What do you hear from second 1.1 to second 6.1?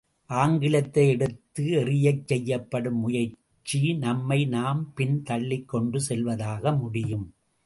எடுத்து எறியச் செய்யப்படும் முயற்சி நம்மை நாம் பின் தள்ளிக் கொண்டு